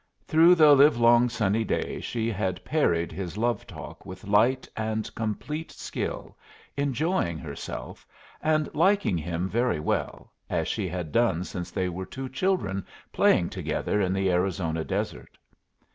[0.25, 5.13] Through the live long sunny day she had parried his love talk with light and
[5.13, 6.35] complete skill,
[6.75, 8.07] enjoying herself,
[8.41, 12.83] and liking him very well, as she had done since they were two children
[13.13, 15.37] playing together in the Arizona desert.